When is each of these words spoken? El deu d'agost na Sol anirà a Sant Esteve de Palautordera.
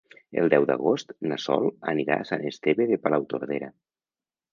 El 0.43 0.47
deu 0.51 0.63
d'agost 0.69 1.11
na 1.31 1.37
Sol 1.43 1.67
anirà 1.93 2.17
a 2.23 2.27
Sant 2.29 2.45
Esteve 2.53 2.87
de 2.93 2.99
Palautordera. 3.05 3.71